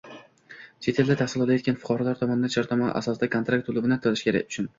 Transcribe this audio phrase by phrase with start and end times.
[0.85, 4.69] Chet elda tahsil olayotgan fuqarolar tomonidan shartnoma asosida kontrakt to‘lovini to‘lash uchun